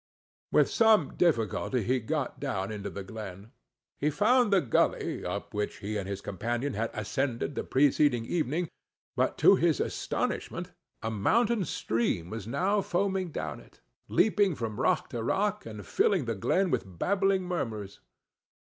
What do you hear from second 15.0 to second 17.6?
to rock, and filling the glen with babbling